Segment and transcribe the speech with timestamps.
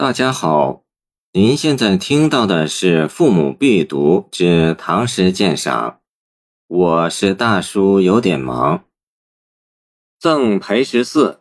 [0.00, 0.84] 大家好，
[1.32, 5.90] 您现在听到的是《父母必读之唐诗鉴赏》，
[6.68, 8.84] 我是大叔，有点忙。
[10.20, 11.40] 赠裴十四，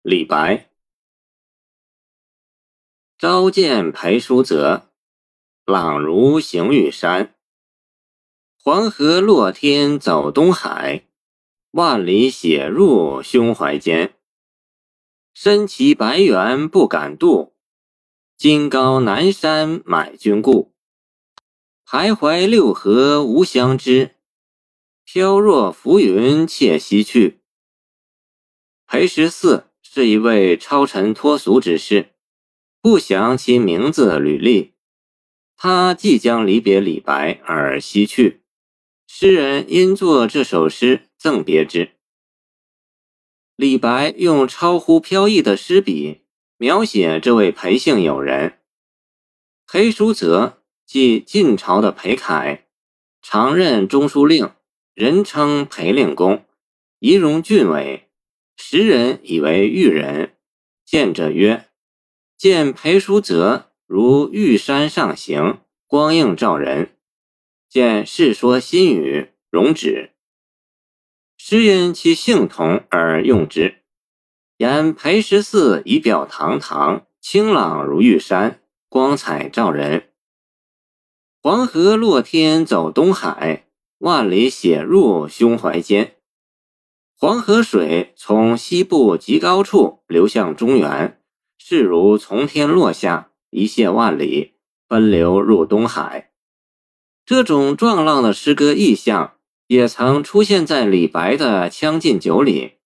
[0.00, 0.70] 李白。
[3.18, 4.88] 朝见裴叔泽，
[5.66, 7.34] 朗如行玉山。
[8.64, 11.04] 黄河落天走东海，
[11.72, 14.14] 万里写入胸怀间。
[15.34, 17.52] 身骑白猿不敢渡。
[18.38, 20.72] 今高南山买君故，
[21.84, 24.14] 徘徊六合无相知。
[25.04, 27.40] 飘若浮云且西去。
[28.86, 32.10] 裴十四是一位超尘脱俗之士，
[32.80, 34.74] 不详其名字履历。
[35.56, 38.42] 他即将离别李白而西去，
[39.08, 41.96] 诗人因作这首诗赠别之。
[43.56, 46.20] 李白用超乎飘逸的诗笔。
[46.60, 48.58] 描写这位裴姓友人，
[49.64, 52.64] 裴叔泽，即晋朝的裴楷，
[53.22, 54.50] 常任中书令，
[54.92, 56.44] 人称裴令公，
[56.98, 58.08] 仪容俊伟，
[58.56, 60.34] 时人以为玉人。
[60.84, 61.68] 见者曰
[62.36, 66.96] ：“见裴叔泽如玉山上行，光映照人。”
[67.70, 70.10] 见《世说新语》容止。
[71.36, 73.77] 诗因其性同而用之。
[74.58, 80.08] 言裴十四仪表堂堂，清朗如玉山，光彩照人。
[81.40, 86.16] 黄河落天走东海，万里写入胸怀间。
[87.16, 91.20] 黄河水从西部极高处流向中原，
[91.56, 94.54] 势如从天落下，一泻万里，
[94.88, 96.32] 奔流入东海。
[97.24, 99.34] 这种壮浪的诗歌意象，
[99.68, 102.78] 也曾出现在李白的《将进酒》里。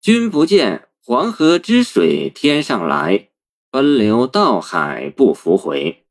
[0.00, 0.85] 君不见。
[1.08, 3.28] 黄河之水天上来，
[3.70, 6.04] 奔流到海不复回。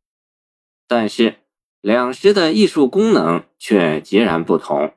[0.88, 1.40] 但是
[1.82, 4.78] 两诗的艺术功能却截然不同。《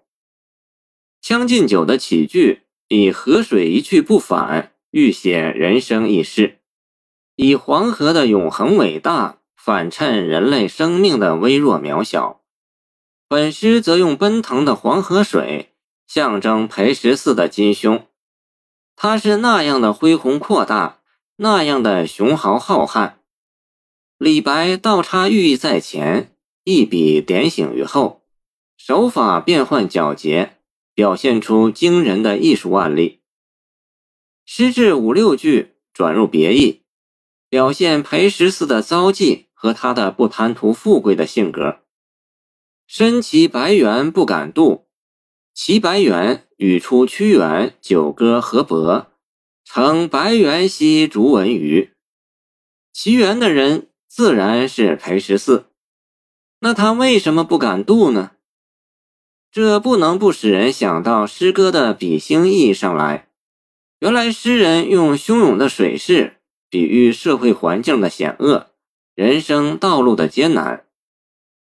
[1.20, 6.58] 将进酒》的起句以河水一去不返，欲写人生一世；
[7.34, 12.42] 以黄河的永恒伟大，反衬人类生命的微弱渺小。
[13.26, 15.72] 本诗则用奔腾的黄河水，
[16.06, 18.07] 象征裴十四的金胸。
[19.00, 20.98] 他是那样的恢宏阔大，
[21.36, 23.12] 那样的雄豪浩瀚。
[24.16, 28.24] 李白倒插寓意在前，一笔点醒于后，
[28.76, 30.58] 手法变幻皎洁，
[30.94, 33.20] 表现出惊人的艺术腕力。
[34.44, 36.82] 诗至五六句转入别意，
[37.48, 41.82] 表现裴十四的遭际和他的不贪图富贵的性格。
[42.88, 44.88] 身骑白猿不敢渡，
[45.54, 46.47] 骑白猿。
[46.58, 48.92] 语出屈原《九歌·河伯》，
[49.64, 51.92] 乘白猿兮逐文鱼。
[52.92, 55.66] 其源的人自然是裴十四，
[56.58, 58.32] 那他为什么不敢渡呢？
[59.52, 63.28] 这不能不使人想到诗歌的比兴意义上来。
[64.00, 66.38] 原来诗人用汹涌的水势
[66.68, 68.70] 比喻社会环境的险恶，
[69.14, 70.84] 人生道路的艰难。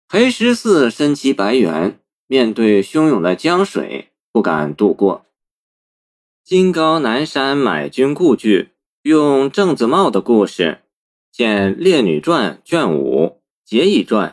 [0.08, 4.08] 裴十四身骑白猿，面对汹涌的江水。
[4.32, 5.26] 不敢渡过。
[6.42, 8.70] 今高南山买君故居，
[9.02, 10.80] 用郑子茂的故事，
[11.30, 13.26] 见《列女传》卷五
[13.62, 14.30] 《节义传》。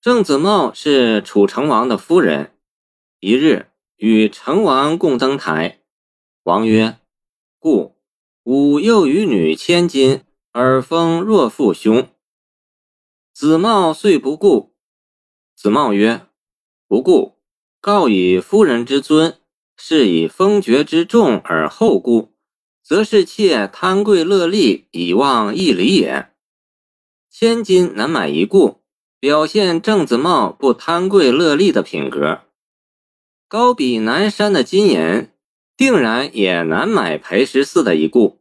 [0.00, 2.52] 郑子茂是楚成王的夫人。
[3.20, 5.80] 一日，与成王共登台，
[6.44, 6.98] 王曰
[7.60, 7.96] ：“故
[8.44, 12.08] 吾幼与女千金，而封若父兄。”
[13.34, 14.74] 子茂遂不顾。
[15.54, 16.26] 子茂曰
[16.88, 17.35] ：“不顾。”
[17.80, 19.38] 告以夫人之尊，
[19.76, 22.32] 是以封爵之重而后顾，
[22.82, 26.30] 则是妾贪贵乐利以忘义理也。
[27.30, 28.80] 千金难买一顾，
[29.20, 32.40] 表现郑子茂不贪贵乐利的品格。
[33.48, 35.28] 高比南山的金银，
[35.76, 38.40] 定然也难买裴十四的一顾。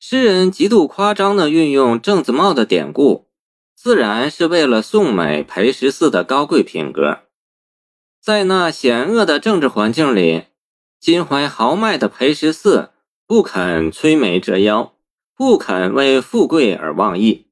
[0.00, 3.26] 诗人极度夸张地运用郑子茂的典故，
[3.74, 7.20] 自然是为了颂美裴十四的高贵品格。
[8.26, 10.46] 在那险恶的政治环境里，
[10.98, 12.90] 襟怀豪迈的裴十四
[13.24, 14.96] 不肯摧眉折腰，
[15.36, 17.46] 不肯为富贵而忘义。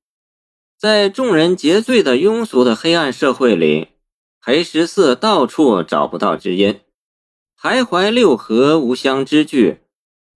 [0.76, 3.90] 在众人皆醉的庸俗的黑暗社会里，
[4.44, 6.80] 裴十四到处找不到知音。
[7.56, 9.78] 徘徊六合无相知句，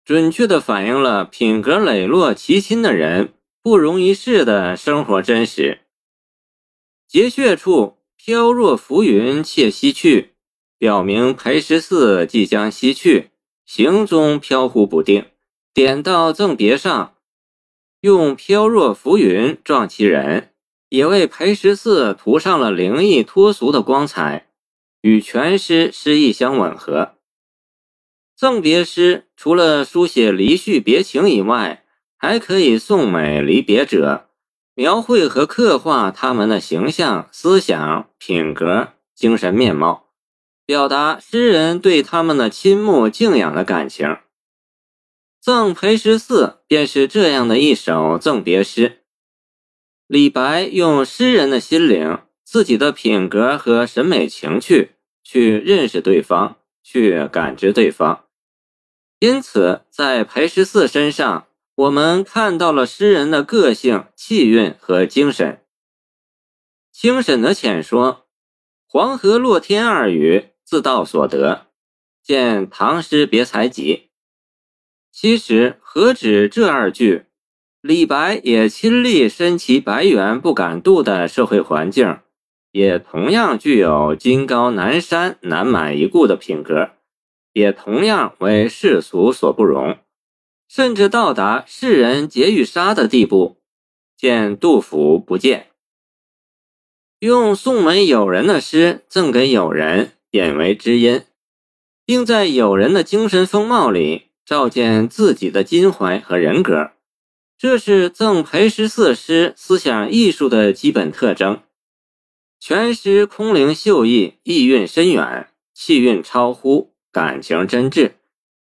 [0.05, 5.83] 准确地反映了品格磊落、奇亲的人不容一世的生活真实。
[7.07, 7.99] 结穴处。
[8.27, 10.31] 飘若浮云且西去，
[10.79, 13.33] 表明裴十四即将西去，
[13.67, 15.27] 行踪飘忽不定。
[15.75, 17.17] 点到赠别上，
[18.01, 20.55] 用飘若浮云状其人，
[20.89, 24.47] 也为裴十四涂上了灵异脱俗的光彩，
[25.03, 27.17] 与全诗诗意相吻合。
[28.35, 31.85] 赠别诗除了书写离绪别情以外，
[32.17, 34.31] 还可以颂美离别者，
[34.75, 40.09] 描绘和刻画他们的形象、思想、品格、精神面貌，
[40.67, 44.17] 表达诗人对他们的倾慕敬仰的感情。
[45.41, 49.03] 赠裴十四便是这样的一首赠别诗。
[50.07, 54.93] 李白用诗人的心灵、自己的品格和审美情趣
[55.23, 58.25] 去认识对方，去感知对方。
[59.21, 65.61] 因此，在裴十四身上，我们看到了诗人的个性、气韵和精神。
[66.93, 68.27] 清沈的浅说
[68.87, 71.67] ：“黄河落天二语，自道所得。”
[72.23, 74.09] 见《唐诗别才集》。
[75.11, 77.25] 其实何止这二句，
[77.81, 82.21] 李白也亲历身骑白猿不敢渡的社会环境，
[82.71, 86.93] 也同样具有金高南山难满一顾的品格，
[87.53, 89.99] 也同样为世俗所不容，
[90.69, 93.61] 甚至到达世人皆欲杀的地步。
[94.17, 95.69] 见杜甫不见，
[97.19, 101.23] 用宋门友人的诗赠给友人，引为知音，
[102.07, 104.31] 并在友人的精神风貌里。
[104.47, 106.91] 照见自己的襟怀和人格，
[107.57, 111.63] 这是赠裴十四诗思想艺术的基本特征。
[112.61, 118.13] 全诗空灵秀逸，意蕴深远，气韵超乎，感情真挚，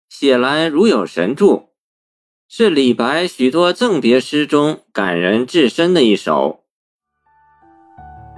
[0.08, 1.65] 写来如有神助，
[2.48, 6.60] 是李白许多赠别诗中感人至深的一首。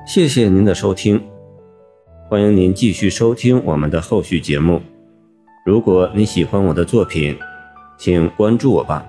[0.06, 1.22] 谢谢您的收听，
[2.26, 4.80] 欢迎您继续收听我们的后续节目。
[5.66, 7.38] 如果你喜欢我的作品，
[7.98, 9.06] 请关注我吧。